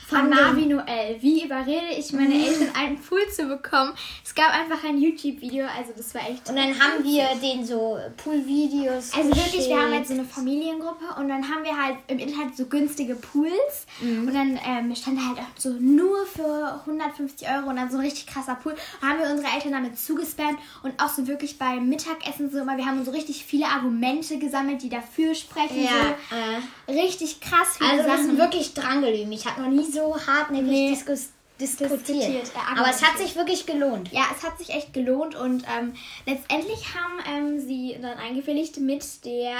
von 0.08 0.30
Navi 0.30 0.64
Noel. 0.64 1.16
Wie 1.20 1.44
überrede 1.44 1.92
ich 1.98 2.12
meine 2.12 2.32
Eltern, 2.34 2.70
einen 2.74 2.98
Pool 2.98 3.20
zu 3.30 3.46
bekommen? 3.46 3.92
Es 4.24 4.34
gab 4.34 4.54
einfach 4.54 4.82
ein 4.84 4.98
YouTube-Video, 4.98 5.66
also 5.66 5.92
das 5.94 6.14
war 6.14 6.22
echt. 6.22 6.48
Und 6.48 6.56
dann 6.56 6.78
haben 6.80 7.04
wir 7.04 7.28
den 7.42 7.64
so 7.64 7.98
Pool-Videos. 8.16 9.12
Also 9.14 9.28
wirklich, 9.28 9.68
wir 9.68 9.78
haben 9.78 9.92
jetzt 9.92 10.08
so 10.08 10.14
eine 10.14 10.24
Familiengruppe 10.24 11.04
und 11.18 11.28
dann 11.28 11.46
haben 11.46 11.62
wir 11.62 11.76
halt 11.76 11.98
im 12.06 12.18
Internet 12.18 12.56
so 12.56 12.64
günstige 12.66 13.16
Pools. 13.16 13.86
Mhm. 14.00 14.28
Und 14.28 14.34
dann 14.34 14.60
ähm, 14.64 14.94
stand 14.94 15.18
da 15.18 15.28
halt 15.28 15.38
auch 15.38 15.60
so 15.60 15.70
nur 15.70 16.26
für 16.26 16.80
150 16.86 17.48
Euro 17.48 17.68
und 17.70 17.76
dann 17.76 17.90
so 17.90 17.98
ein 17.98 18.04
richtig 18.04 18.26
krasser 18.26 18.54
Pool. 18.56 18.72
Und 19.00 19.08
haben 19.08 19.18
wir 19.18 19.30
unsere 19.30 19.52
Eltern 19.52 19.72
damit 19.72 19.98
zugespammt 19.98 20.58
und 20.82 21.00
auch 21.00 21.08
so 21.08 21.26
wirklich 21.26 21.58
beim 21.58 21.88
Mittagessen 21.88 22.50
so 22.50 22.58
immer, 22.58 22.76
wir 22.76 22.86
haben 22.86 23.04
so 23.04 23.10
richtig 23.10 23.44
viele 23.44 23.66
Argumente 23.66 24.38
gesammelt, 24.38 24.82
die 24.82 24.88
dafür 24.88 25.34
sprechen. 25.34 25.84
Ja, 25.84 26.16
so. 26.30 26.92
äh. 26.92 27.00
Richtig 27.00 27.40
krass 27.40 27.76
viele 27.78 27.90
also 27.90 28.04
Sachen. 28.04 28.30
Also 28.30 28.38
wirklich 28.38 28.74
dran 28.74 29.02
gelegen. 29.02 29.32
Ich 29.32 29.46
habe 29.46 29.62
noch 29.62 29.68
nie 29.68 29.84
so 29.84 30.16
hartnäckig 30.26 30.68
nee. 30.68 30.90
diskus 30.90 31.28
diskutiert. 31.60 32.00
diskutiert 32.00 32.52
Aber 32.76 32.88
es 32.88 33.02
hat 33.02 33.18
sich 33.18 33.36
wirklich 33.36 33.66
gelohnt. 33.66 34.12
Ja, 34.12 34.22
es 34.36 34.44
hat 34.44 34.58
sich 34.58 34.70
echt 34.70 34.92
gelohnt 34.92 35.34
und 35.34 35.64
ähm, 35.78 35.94
letztendlich 36.26 36.94
haben 36.94 37.18
ähm, 37.28 37.60
sie 37.60 37.96
dann 38.00 38.16
eingewilligt 38.18 38.78
mit 38.78 39.24
der, 39.24 39.56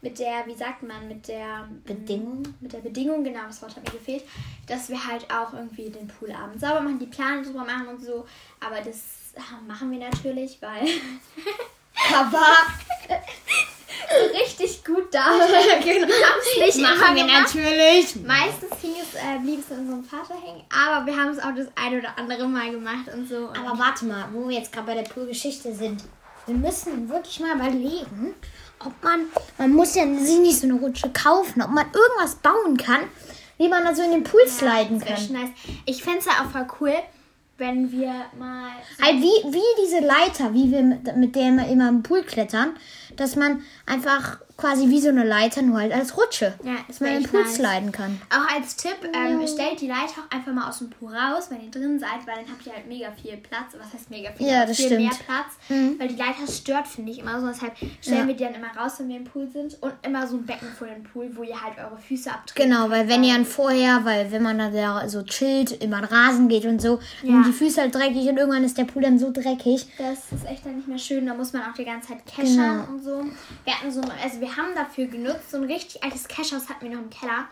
mit 0.00 0.18
der, 0.18 0.46
wie 0.46 0.54
sagt 0.54 0.82
man, 0.82 1.08
mit 1.08 1.28
der 1.28 1.64
mm, 1.64 1.82
Bedingung. 1.84 2.42
Mit 2.60 2.72
der 2.72 2.78
Bedingung, 2.78 3.24
genau, 3.24 3.46
das 3.46 3.60
Wort 3.62 3.76
hat 3.76 3.84
mir 3.84 3.98
gefehlt, 3.98 4.24
dass 4.66 4.88
wir 4.88 5.06
halt 5.06 5.26
auch 5.30 5.52
irgendwie 5.52 5.90
den 5.90 6.08
Pool 6.08 6.30
abends 6.32 6.60
sauber 6.60 6.80
machen, 6.80 6.98
die 6.98 7.06
Pläne 7.06 7.42
drüber 7.42 7.64
machen 7.64 7.88
und 7.88 8.04
so. 8.04 8.26
Aber 8.60 8.80
das 8.80 9.02
machen 9.66 9.90
wir 9.90 9.98
natürlich, 9.98 10.58
weil. 10.60 10.86
So 14.08 14.38
richtig 14.38 14.84
gut 14.84 15.12
da. 15.12 15.26
genau. 15.82 16.06
Nicht 16.06 16.78
Machen 16.80 17.14
wir 17.14 17.24
gemacht. 17.24 17.54
natürlich. 17.54 18.16
Meistens 18.16 18.80
hing 18.80 18.94
es, 19.00 19.14
äh, 19.14 19.38
blieb 19.42 19.60
es 19.60 19.70
in 19.70 19.80
unserem 19.80 20.04
Vater 20.04 20.34
hängen, 20.34 20.64
aber 20.70 21.06
wir 21.06 21.16
haben 21.16 21.30
es 21.30 21.38
auch 21.38 21.54
das 21.54 21.66
ein 21.74 21.98
oder 21.98 22.16
andere 22.16 22.46
Mal 22.48 22.70
gemacht 22.70 23.12
und 23.12 23.28
so. 23.28 23.48
Aber 23.48 23.78
warte 23.78 24.06
mal, 24.06 24.28
wo 24.32 24.48
wir 24.48 24.58
jetzt 24.58 24.72
gerade 24.72 24.86
bei 24.86 24.94
der 24.94 25.02
Poolgeschichte 25.02 25.74
sind. 25.74 26.04
Wir 26.46 26.54
müssen 26.54 27.08
wirklich 27.10 27.40
mal 27.40 27.56
überlegen, 27.56 28.34
ob 28.80 28.92
man, 29.02 29.26
man 29.58 29.72
muss 29.72 29.94
ja 29.94 30.04
sich 30.04 30.38
nicht 30.38 30.58
so 30.58 30.66
eine 30.66 30.74
Rutsche 30.74 31.10
kaufen, 31.10 31.62
ob 31.62 31.70
man 31.70 31.86
irgendwas 31.86 32.36
bauen 32.36 32.76
kann, 32.76 33.00
wie 33.56 33.68
man 33.68 33.84
da 33.84 33.94
so 33.94 34.02
in 34.02 34.12
den 34.12 34.24
Pool 34.24 34.40
ja, 34.44 34.50
sliden 34.50 35.00
kann. 35.00 35.32
Nice. 35.32 35.50
Ich 35.84 36.02
fände 36.02 36.20
es 36.20 36.26
ja 36.26 36.32
auch 36.44 36.50
voll 36.50 36.66
cool, 36.80 36.94
wenn 37.58 37.90
wir 37.90 38.12
mal. 38.38 38.70
So 38.96 39.04
halt 39.04 39.16
wie, 39.16 39.52
wie 39.52 39.82
diese 39.84 40.00
Leiter, 40.00 40.54
wie 40.54 40.70
wir 40.70 40.82
mit, 40.82 41.16
mit 41.16 41.36
der 41.36 41.52
wir 41.52 41.68
immer 41.68 41.88
im 41.88 42.02
Pool 42.02 42.22
klettern, 42.22 42.76
dass 43.16 43.36
man 43.36 43.62
einfach 43.86 44.38
quasi 44.58 44.88
wie 44.88 45.00
so 45.00 45.08
eine 45.08 45.24
Leiter, 45.24 45.62
nur 45.62 45.78
halt 45.78 45.92
als 45.92 46.16
Rutsche. 46.16 46.52
Ja, 46.64 46.74
dass 46.88 47.00
man 47.00 47.14
den 47.14 47.22
Pool 47.22 47.42
nice. 47.42 47.54
sliden 47.54 47.92
kann. 47.92 48.20
Auch 48.28 48.54
als 48.54 48.76
Tipp, 48.76 48.96
ähm, 49.04 49.46
stellt 49.46 49.80
die 49.80 49.86
Leiter 49.86 50.14
auch 50.18 50.36
einfach 50.36 50.52
mal 50.52 50.68
aus 50.68 50.78
dem 50.78 50.90
Pool 50.90 51.14
raus, 51.14 51.46
wenn 51.50 51.62
ihr 51.62 51.70
drin 51.70 51.98
seid, 51.98 52.26
weil 52.26 52.42
dann 52.42 52.52
habt 52.52 52.66
ihr 52.66 52.72
halt 52.72 52.88
mega 52.88 53.12
viel 53.12 53.36
Platz. 53.36 53.76
Was 53.78 53.94
heißt 53.94 54.10
mega 54.10 54.32
viel? 54.32 54.48
Ja, 54.48 54.66
das 54.66 54.76
viel 54.76 54.86
stimmt. 54.86 55.02
mehr 55.02 55.10
Platz. 55.10 55.46
Mhm. 55.68 55.94
Weil 55.98 56.08
die 56.08 56.16
Leiter 56.16 56.50
stört, 56.50 56.88
finde 56.88 57.12
ich, 57.12 57.20
immer 57.20 57.40
so. 57.40 57.46
Deshalb 57.46 57.76
stellen 58.00 58.18
ja. 58.18 58.26
wir 58.26 58.34
die 58.34 58.44
dann 58.44 58.54
immer 58.54 58.76
raus, 58.76 58.94
wenn 58.98 59.08
wir 59.08 59.16
im 59.16 59.24
Pool 59.24 59.48
sind. 59.48 59.80
Und 59.80 59.94
immer 60.02 60.26
so 60.26 60.36
ein 60.36 60.44
Becken 60.44 60.68
vor 60.76 60.88
dem 60.88 61.04
Pool, 61.04 61.30
wo 61.36 61.44
ihr 61.44 61.60
halt 61.60 61.78
eure 61.78 61.96
Füße 61.96 62.28
abtreten 62.28 62.68
Genau, 62.68 62.90
weil 62.90 63.08
wenn 63.08 63.22
ihr 63.22 63.34
dann 63.34 63.44
vorher, 63.44 64.04
weil 64.04 64.32
wenn 64.32 64.42
man 64.42 64.58
da 64.58 65.08
so 65.08 65.22
chillt, 65.22 65.80
den 65.80 65.94
Rasen 65.94 66.48
geht 66.48 66.64
und 66.64 66.82
so, 66.82 66.98
ja. 67.22 67.30
sind 67.30 67.46
die 67.46 67.52
Füße 67.52 67.80
halt 67.80 67.94
dreckig 67.94 68.28
und 68.28 68.36
irgendwann 68.36 68.64
ist 68.64 68.76
der 68.76 68.84
Pool 68.84 69.02
dann 69.02 69.20
so 69.20 69.30
dreckig. 69.30 69.86
Das 69.98 70.32
ist 70.32 70.44
echt 70.46 70.66
dann 70.66 70.76
nicht 70.76 70.88
mehr 70.88 70.98
schön. 70.98 71.26
Da 71.26 71.34
muss 71.34 71.52
man 71.52 71.62
auch 71.62 71.74
die 71.74 71.84
ganze 71.84 72.08
Zeit 72.08 72.26
keschern 72.26 72.80
genau. 72.80 72.90
und 72.90 73.04
so. 73.04 73.24
Wir 73.64 73.74
hatten 73.74 73.92
so, 73.92 74.00
also 74.00 74.40
wir 74.40 74.47
haben 74.56 74.74
dafür 74.74 75.06
genug 75.06 75.28
benutzt. 75.28 75.50
So 75.50 75.58
ein 75.58 75.64
richtig 75.64 76.02
altes 76.02 76.26
Cashhaus 76.28 76.68
hatten 76.68 76.88
wir 76.88 76.96
noch 76.96 77.02
im 77.02 77.10
Keller. 77.10 77.46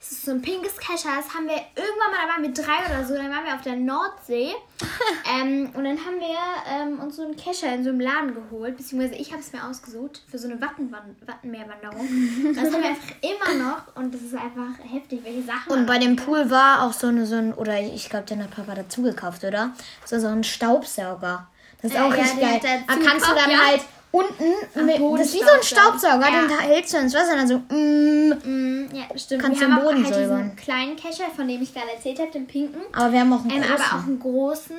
Es 0.00 0.12
ist 0.12 0.26
so 0.26 0.32
ein 0.32 0.42
pinkes 0.42 0.76
Cashhaus. 0.76 1.32
Haben 1.34 1.46
wir 1.46 1.56
irgendwann 1.76 2.10
mal, 2.10 2.26
da 2.26 2.32
waren 2.34 2.42
wir 2.42 2.52
drei 2.52 2.94
oder 2.94 3.06
so, 3.06 3.14
dann 3.14 3.30
waren 3.30 3.46
wir 3.46 3.54
auf 3.54 3.62
der 3.62 3.76
Nordsee. 3.76 4.52
ähm, 5.40 5.70
und 5.72 5.84
dann 5.84 5.98
haben 5.98 6.20
wir 6.20 6.36
ähm, 6.68 7.00
uns 7.00 7.16
so 7.16 7.22
einen 7.22 7.36
Kescher 7.36 7.74
in 7.74 7.82
so 7.82 7.88
einem 7.88 8.00
Laden 8.00 8.34
geholt. 8.34 8.76
Beziehungsweise 8.76 9.14
ich 9.14 9.32
habe 9.32 9.40
es 9.40 9.52
mir 9.52 9.64
ausgesucht 9.64 10.22
für 10.30 10.36
so 10.36 10.46
eine 10.46 10.60
Wattenmeerwanderung. 10.60 12.54
das 12.54 12.64
haben 12.64 12.82
wir 12.82 12.90
einfach 12.90 13.14
immer 13.22 13.64
noch. 13.64 13.96
Und 13.96 14.12
das 14.12 14.20
ist 14.20 14.34
einfach 14.34 14.78
heftig, 14.92 15.20
welche 15.24 15.42
Sachen. 15.44 15.72
Und 15.72 15.86
bei 15.86 15.98
dem 15.98 16.16
Pool 16.16 16.50
war 16.50 16.82
auch 16.82 16.92
so, 16.92 17.06
eine, 17.06 17.24
so 17.24 17.36
ein, 17.36 17.54
oder 17.54 17.80
ich 17.80 18.10
glaube, 18.10 18.26
den 18.26 18.42
hat 18.42 18.50
Papa 18.50 18.74
dazu 18.74 19.00
gekauft, 19.00 19.42
oder? 19.42 19.72
So, 20.04 20.18
so 20.18 20.26
ein 20.26 20.44
Staubsauger. 20.44 21.48
Das 21.80 21.92
ist 21.92 21.96
äh, 21.96 22.00
auch 22.00 22.14
ja, 22.14 22.22
richtig 22.22 22.40
geil. 22.40 22.60
Da 22.62 22.94
kannst 22.96 23.26
du 23.26 23.34
dann 23.34 23.50
ja. 23.50 23.58
halt 23.58 23.80
unten, 24.14 24.86
mit, 24.86 25.00
das 25.18 25.26
ist 25.26 25.34
wie 25.34 25.38
so 25.38 25.50
ein 25.50 25.62
Staubsauger, 25.62 26.28
ja. 26.30 26.46
den 26.46 26.58
hältst 26.58 26.94
du 26.94 26.98
ins 26.98 27.14
Wasser 27.14 27.32
und 27.32 27.38
dann 27.38 27.48
so, 27.48 27.58
mm, 27.58 28.28
mm, 28.28 28.88
ja, 28.94 29.18
stimmt. 29.18 29.42
Kannst 29.42 29.60
wir 29.60 29.66
den 29.66 29.76
Boden 29.76 30.04
halt 30.04 30.14
säubern. 30.14 30.42
diesen 30.42 30.56
kleinen 30.56 30.96
Kescher, 30.96 31.24
von 31.34 31.48
dem 31.48 31.60
ich 31.60 31.74
gerade 31.74 31.90
erzählt 31.90 32.20
habe, 32.20 32.30
den 32.30 32.46
pinken. 32.46 32.80
Aber 32.92 33.12
wir 33.12 33.20
haben 33.20 33.32
auch 33.32 33.42
einen 33.42 33.50
ähm, 33.50 33.62
großen. 33.62 33.74
aber 33.74 34.02
auch 34.02 34.06
einen 34.06 34.18
großen. 34.20 34.76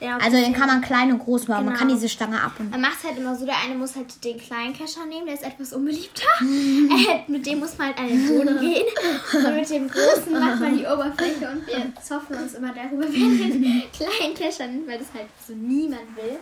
also 0.00 0.36
den 0.36 0.52
kann 0.52 0.66
man 0.66 0.80
klein 0.80 1.12
und 1.12 1.20
groß 1.20 1.46
machen. 1.46 1.60
Genau. 1.60 1.70
Man 1.70 1.78
kann 1.78 1.88
diese 1.88 2.08
Stange 2.08 2.40
ab 2.40 2.52
und. 2.58 2.70
Man 2.72 2.80
macht 2.80 2.98
es 2.98 3.08
halt 3.08 3.18
immer 3.18 3.36
so, 3.36 3.46
der 3.46 3.54
eine 3.64 3.76
muss 3.76 3.94
halt 3.94 4.24
den 4.24 4.38
kleinen 4.38 4.72
Kescher 4.72 5.06
nehmen, 5.06 5.26
der 5.26 5.36
ist 5.36 5.44
etwas 5.44 5.72
unbeliebter. 5.72 6.26
äh, 6.40 7.30
mit 7.30 7.46
dem 7.46 7.60
muss 7.60 7.78
man 7.78 7.88
halt 7.88 7.98
an 7.98 8.08
den 8.08 8.26
Boden 8.26 8.58
gehen. 8.58 8.86
Und 9.32 9.54
mit 9.54 9.70
dem 9.70 9.88
großen 9.88 10.32
macht 10.32 10.60
man 10.60 10.76
die 10.76 10.84
Oberfläche 10.84 11.48
und 11.48 11.66
wir 11.66 11.92
zoffen 12.02 12.36
uns 12.36 12.54
immer 12.54 12.72
darüber, 12.74 13.04
wer 13.08 13.48
den 13.48 13.82
kleinen 13.92 14.34
Kescher 14.34 14.66
nimmt, 14.66 14.88
weil 14.88 14.98
das 14.98 15.08
halt 15.14 15.28
so 15.46 15.52
niemand 15.54 16.16
will. 16.16 16.38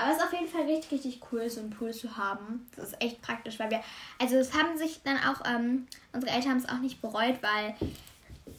Aber 0.00 0.10
es 0.12 0.18
ist 0.18 0.24
auf 0.24 0.32
jeden 0.32 0.48
Fall 0.48 0.62
richtig, 0.62 0.92
richtig 0.92 1.20
cool, 1.32 1.48
so 1.50 1.60
einen 1.60 1.70
Pool 1.70 1.92
zu 1.92 2.16
haben. 2.16 2.66
Das 2.76 2.90
ist 2.90 3.02
echt 3.02 3.20
praktisch, 3.22 3.58
weil 3.58 3.70
wir, 3.70 3.80
also 4.18 4.36
es 4.36 4.54
haben 4.54 4.78
sich 4.78 5.00
dann 5.02 5.16
auch, 5.16 5.44
ähm, 5.44 5.86
unsere 6.12 6.32
Eltern 6.32 6.52
haben 6.52 6.58
es 6.58 6.68
auch 6.68 6.78
nicht 6.78 7.00
bereut, 7.02 7.38
weil 7.42 7.74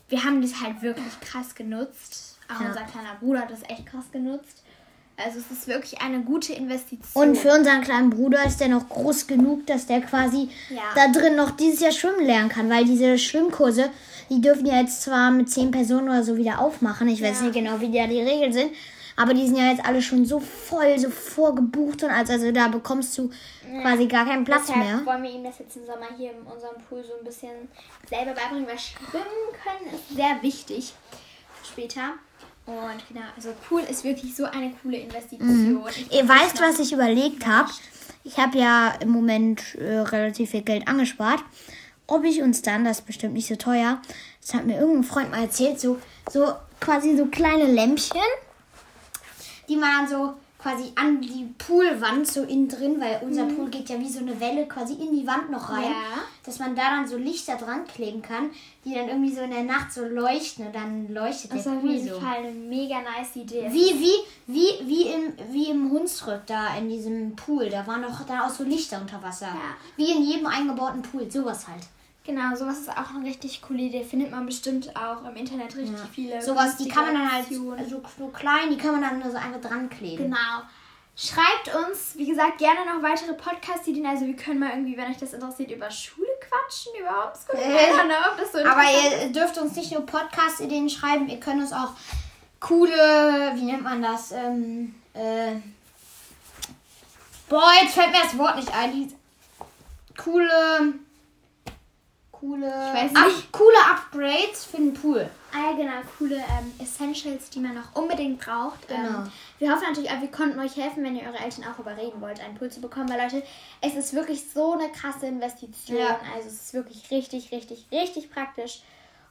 wir 0.09 0.23
haben 0.23 0.41
das 0.41 0.61
halt 0.61 0.81
wirklich 0.81 1.19
krass 1.21 1.55
genutzt. 1.55 2.37
Auch 2.53 2.61
ja. 2.61 2.67
unser 2.67 2.81
kleiner 2.81 3.15
Bruder 3.19 3.41
hat 3.41 3.51
das 3.51 3.63
echt 3.63 3.85
krass 3.85 4.05
genutzt. 4.11 4.63
Also 5.23 5.39
es 5.39 5.51
ist 5.51 5.67
wirklich 5.67 6.01
eine 6.01 6.21
gute 6.21 6.53
Investition. 6.53 7.29
Und 7.29 7.37
für 7.37 7.51
unseren 7.51 7.81
kleinen 7.81 8.09
Bruder 8.09 8.45
ist 8.45 8.61
der 8.61 8.69
noch 8.69 8.87
groß 8.87 9.27
genug, 9.27 9.67
dass 9.67 9.85
der 9.85 10.01
quasi 10.01 10.49
ja. 10.69 10.81
da 10.95 11.11
drin 11.11 11.35
noch 11.35 11.51
dieses 11.51 11.81
Jahr 11.81 11.91
schwimmen 11.91 12.25
lernen 12.25 12.47
kann, 12.47 12.69
weil 12.69 12.85
diese 12.85 13.17
Schwimmkurse, 13.17 13.89
die 14.29 14.39
dürfen 14.39 14.65
ja 14.65 14.79
jetzt 14.79 15.01
zwar 15.01 15.31
mit 15.31 15.49
zehn 15.49 15.71
Personen 15.71 16.07
oder 16.07 16.23
so 16.23 16.37
wieder 16.37 16.59
aufmachen. 16.59 17.09
Ich 17.09 17.19
ja. 17.19 17.29
weiß 17.29 17.41
nicht 17.41 17.53
genau, 17.53 17.81
wie 17.81 17.91
da 17.91 18.07
die 18.07 18.21
Regeln 18.21 18.53
sind. 18.53 18.71
Aber 19.19 19.33
die 19.33 19.45
sind 19.45 19.57
ja 19.57 19.69
jetzt 19.69 19.85
alle 19.85 20.01
schon 20.01 20.25
so 20.25 20.39
voll, 20.39 20.97
so 20.97 21.09
vorgebucht 21.09 22.03
und 22.03 22.09
also, 22.09 22.31
also 22.31 22.53
da 22.53 22.69
bekommst 22.69 23.17
du 23.17 23.29
ja. 23.69 23.81
quasi 23.81 24.07
gar 24.07 24.25
keinen 24.25 24.45
Platz 24.45 24.67
Deshalb 24.67 24.85
mehr. 24.85 25.05
wollen 25.05 25.23
wir 25.23 25.31
ihm 25.31 25.43
das 25.43 25.59
jetzt 25.59 25.75
im 25.75 25.85
Sommer 25.85 26.07
hier 26.17 26.31
in 26.31 26.41
unserem 26.43 26.77
Pool 26.87 27.03
so 27.03 27.17
ein 27.19 27.25
bisschen 27.25 27.67
selber 28.09 28.31
beibringen, 28.31 28.65
weil 28.65 28.79
schwimmen 28.79 29.25
können 29.61 29.93
ist 29.93 30.15
sehr 30.15 30.41
wichtig 30.41 30.93
später. 31.69 32.13
Und 32.65 33.07
genau, 33.09 33.25
also 33.35 33.49
Pool 33.67 33.81
ist 33.81 34.05
wirklich 34.05 34.33
so 34.33 34.45
eine 34.45 34.71
coole 34.81 34.99
Investition. 34.99 35.73
Mhm. 35.73 35.83
Ihr 36.11 36.29
weißt, 36.29 36.61
was 36.61 36.79
ich 36.79 36.93
überlegt 36.93 37.45
habe? 37.45 37.69
Ich 38.23 38.37
habe 38.37 38.57
ja 38.57 38.93
im 39.01 39.09
Moment 39.09 39.75
äh, 39.75 39.97
relativ 39.97 40.51
viel 40.51 40.61
Geld 40.61 40.87
angespart. 40.87 41.43
Ob 42.07 42.23
ich 42.23 42.41
uns 42.41 42.61
dann, 42.61 42.85
das 42.85 42.99
ist 42.99 43.05
bestimmt 43.05 43.33
nicht 43.33 43.47
so 43.49 43.57
teuer, 43.57 44.01
das 44.39 44.53
hat 44.53 44.65
mir 44.65 44.79
irgendein 44.79 45.03
Freund 45.03 45.31
mal 45.31 45.41
erzählt, 45.41 45.77
so, 45.77 45.97
so 46.31 46.53
quasi 46.79 47.17
so 47.17 47.25
kleine 47.25 47.65
Lämpchen 47.65 48.21
die 49.69 49.77
man 49.77 50.07
so 50.07 50.33
quasi 50.61 50.91
an 50.95 51.21
die 51.21 51.47
Poolwand 51.57 52.27
so 52.27 52.43
innen 52.43 52.67
drin, 52.67 52.99
weil 52.99 53.21
unser 53.23 53.45
mhm. 53.45 53.55
Pool 53.55 53.69
geht 53.69 53.87
ja 53.87 53.97
wie 53.97 54.09
so 54.09 54.19
eine 54.19 54.37
Welle 54.41 54.67
quasi 54.67 54.93
in 54.93 55.15
die 55.15 55.25
Wand 55.25 55.49
noch 55.49 55.69
rein, 55.69 55.83
ja. 55.83 56.21
dass 56.43 56.59
man 56.59 56.75
da 56.75 56.89
dann 56.89 57.07
so 57.07 57.15
Lichter 57.15 57.55
dran 57.55 57.87
kleben 57.87 58.21
kann, 58.21 58.49
die 58.83 58.93
dann 58.93 59.07
irgendwie 59.07 59.33
so 59.33 59.41
in 59.41 59.51
der 59.51 59.63
Nacht 59.63 59.93
so 59.93 60.03
leuchten 60.03 60.67
und 60.67 60.75
dann 60.75 61.13
leuchtet 61.13 61.53
das 61.53 61.63
der 61.63 61.71
Pool 61.71 61.81
so. 61.81 61.87
Das 61.87 62.05
ist 62.05 62.11
auf 62.11 62.11
jeden 62.11 62.21
Fall 62.21 62.37
eine 62.39 62.51
mega 62.51 62.97
nice 62.99 63.37
Idee. 63.37 63.69
Wie, 63.71 63.99
wie, 63.99 64.13
wie, 64.47 64.87
wie 64.87 65.03
im, 65.03 65.53
wie 65.53 65.69
im 65.69 65.91
Hunsrück 65.91 66.45
da 66.45 66.77
in 66.77 66.89
diesem 66.89 67.37
Pool, 67.37 67.69
da 67.69 67.87
waren 67.87 68.01
doch 68.01 68.25
da 68.25 68.45
auch 68.45 68.49
so 68.49 68.65
Lichter 68.65 68.99
unter 68.99 69.23
Wasser. 69.23 69.47
Ja. 69.47 69.77
Wie 69.95 70.11
in 70.11 70.23
jedem 70.23 70.47
eingebauten 70.47 71.01
Pool, 71.03 71.31
sowas 71.31 71.69
halt. 71.69 71.83
Genau, 72.25 72.55
sowas 72.55 72.79
ist 72.79 72.89
auch 72.89 73.09
eine 73.15 73.25
richtig 73.25 73.61
coole 73.61 73.83
Idee. 73.83 74.03
Findet 74.03 74.31
man 74.31 74.45
bestimmt 74.45 74.95
auch 74.95 75.23
im 75.25 75.35
Internet 75.35 75.75
richtig 75.75 75.97
ja. 75.97 76.09
viele. 76.13 76.41
Sowas, 76.41 76.77
die 76.77 76.87
kann 76.87 77.05
man 77.05 77.15
dann 77.15 77.31
halt 77.31 77.47
so, 77.47 77.75
so 78.17 78.27
klein, 78.27 78.69
die 78.69 78.77
kann 78.77 78.99
man 78.99 79.01
dann 79.01 79.31
so 79.31 79.37
einfach 79.37 79.61
dran 79.61 79.89
kleben. 79.89 80.25
Genau. 80.25 80.61
Schreibt 81.15 81.75
uns, 81.75 82.13
wie 82.15 82.27
gesagt, 82.27 82.59
gerne 82.59 82.85
noch 82.85 83.03
weitere 83.03 83.33
Podcast-Ideen. 83.33 84.05
Also 84.05 84.25
wir 84.25 84.35
können 84.35 84.59
mal 84.59 84.69
irgendwie, 84.69 84.95
wenn 84.95 85.09
euch 85.11 85.17
das 85.17 85.33
interessiert, 85.33 85.71
über 85.71 85.89
Schule 85.91 86.29
quatschen, 86.39 86.93
überhaupt. 86.99 87.37
Äh, 87.49 87.91
ob 88.31 88.37
das 88.37 88.51
so 88.51 88.59
Aber 88.59 88.83
ihr 88.83 89.31
dürft 89.31 89.57
uns 89.57 89.75
nicht 89.75 89.91
nur 89.91 90.05
Podcast-Ideen 90.05 90.89
schreiben, 90.89 91.27
ihr 91.27 91.39
könnt 91.39 91.61
uns 91.61 91.73
auch 91.73 91.91
coole, 92.59 93.51
wie 93.55 93.63
nennt 93.63 93.83
man 93.83 94.01
das? 94.01 94.31
Ähm, 94.31 94.95
äh, 95.13 95.55
boah, 97.49 97.71
jetzt 97.81 97.95
fällt 97.95 98.11
mir 98.11 98.21
das 98.23 98.37
Wort 98.37 98.55
nicht 98.55 98.73
ein. 98.73 99.13
Coole 100.15 100.93
coole. 102.39 102.71
Up, 102.71 103.51
coole 103.51 103.77
Upgrades 103.91 104.65
für 104.65 104.77
den 104.77 104.93
Pool. 104.93 105.29
Ah 105.51 105.71
ja, 105.71 105.77
genau, 105.77 105.93
coole 106.17 106.35
ähm, 106.35 106.71
Essentials, 106.79 107.49
die 107.49 107.59
man 107.59 107.73
noch 107.73 107.95
unbedingt 107.95 108.39
braucht. 108.39 108.87
Genau. 108.87 108.99
Ähm, 108.99 109.31
wir 109.57 109.71
hoffen 109.71 109.85
natürlich 109.87 110.11
auch, 110.11 110.21
wir 110.21 110.31
konnten 110.31 110.59
euch 110.59 110.75
helfen, 110.75 111.03
wenn 111.03 111.15
ihr 111.15 111.23
eure 111.23 111.39
Eltern 111.39 111.65
auch 111.65 111.79
überreden 111.79 112.21
wollt, 112.21 112.39
einen 112.39 112.55
Pool 112.55 112.69
zu 112.69 112.81
bekommen. 112.81 113.09
Weil 113.09 113.21
Leute, 113.21 113.43
es 113.81 113.95
ist 113.95 114.13
wirklich 114.13 114.51
so 114.51 114.73
eine 114.73 114.91
krasse 114.91 115.27
Investition. 115.27 115.97
Ja. 115.97 116.19
Also 116.35 116.47
es 116.47 116.65
ist 116.65 116.73
wirklich 116.73 117.09
richtig, 117.11 117.51
richtig, 117.51 117.87
richtig 117.91 118.31
praktisch. 118.31 118.81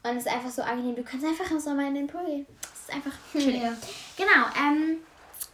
Und 0.02 0.16
es 0.16 0.26
ist 0.26 0.32
einfach 0.32 0.50
so 0.50 0.62
angenehm. 0.62 0.96
Du 0.96 1.02
kannst 1.02 1.26
einfach 1.26 1.50
im 1.50 1.60
Sommer 1.60 1.86
in 1.86 1.94
den 1.94 2.06
Pool 2.06 2.24
gehen. 2.24 2.46
Das 2.62 2.70
ist 2.80 2.94
einfach 2.94 3.12
chillig. 3.32 3.62
Ja. 3.62 3.72
Genau. 4.16 4.46
Ähm, 4.56 4.98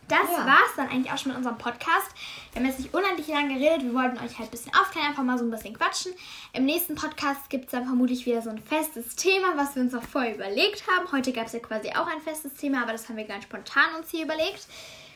das 0.09 0.31
ja. 0.31 0.47
war 0.47 0.61
es 0.69 0.77
dann 0.77 0.89
eigentlich 0.89 1.13
auch 1.13 1.19
schon 1.19 1.31
mit 1.31 1.39
unserem 1.39 1.59
Podcast. 1.59 2.11
Wir 2.53 2.61
haben 2.61 2.69
jetzt 2.69 2.79
nicht 2.79 2.95
unendlich 2.95 3.29
lange 3.29 3.55
geredet. 3.55 3.83
Wir 3.83 3.95
wollten 3.95 4.17
euch 4.19 4.39
halt 4.39 4.49
ein 4.49 4.51
bisschen 4.51 4.75
aufklären, 4.75 5.09
einfach 5.09 5.23
mal 5.23 5.39
so 5.39 5.45
ein 5.45 5.51
bisschen 5.51 5.77
quatschen. 5.77 6.13
Im 6.53 6.65
nächsten 6.65 6.95
Podcast 6.95 7.49
gibt 7.51 7.67
es 7.67 7.71
dann 7.73 7.85
vermutlich 7.85 8.27
wieder 8.27 8.43
so 8.43 8.51
ein 8.51 8.63
festes 8.63 9.17
Thema, 9.17 9.57
was 9.57 9.75
wir 9.75 9.83
uns 9.83 9.95
auch 9.95 10.03
vorher 10.03 10.35
überlegt 10.35 10.85
haben. 10.89 11.11
Heute 11.13 11.33
gab 11.33 11.47
es 11.47 11.53
ja 11.53 11.61
quasi 11.61 11.91
auch 11.91 12.07
ein 12.07 12.21
festes 12.21 12.55
Thema, 12.55 12.83
aber 12.83 12.93
das 12.93 13.09
haben 13.09 13.17
wir 13.17 13.25
ganz 13.25 13.45
spontan 13.45 13.95
uns 13.99 14.11
hier 14.11 14.25
überlegt. 14.25 14.67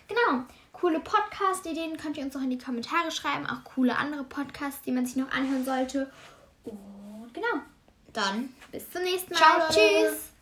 Genau. 0.09 0.45
Coole 0.73 1.01
Podcast-Ideen 1.01 1.97
könnt 1.97 2.17
ihr 2.17 2.25
uns 2.25 2.37
auch 2.37 2.41
in 2.41 2.51
die 2.51 2.59
Kommentare 2.59 3.11
schreiben. 3.11 3.47
Auch 3.47 3.65
coole 3.65 3.97
andere 3.97 4.25
Podcasts, 4.25 4.83
die 4.83 4.93
man 4.93 5.07
sich 5.07 5.17
noch 5.17 5.31
anhören 5.33 5.65
sollte. 5.65 6.11
Und 6.65 7.31
genau. 7.33 7.63
Dann 8.13 8.55
bis 8.73 8.91
zum 8.91 9.03
nächsten 9.03 9.35
Mal. 9.35 9.39
Ciao, 9.39 9.69
Tschüss. 9.69 10.38